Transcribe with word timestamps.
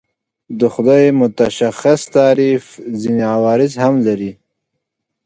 د 0.59 0.61
خدای 0.73 1.05
متشخص 1.21 2.01
تعریف 2.17 2.63
ځینې 3.01 3.23
عوارض 3.35 3.71
هم 3.83 3.93
لري. 4.07 4.31